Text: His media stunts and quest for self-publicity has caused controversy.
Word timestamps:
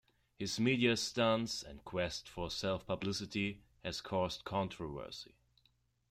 His 0.39 0.59
media 0.59 0.97
stunts 0.97 1.61
and 1.61 1.85
quest 1.85 2.27
for 2.27 2.49
self-publicity 2.49 3.61
has 3.85 4.01
caused 4.01 4.43
controversy. 4.45 5.35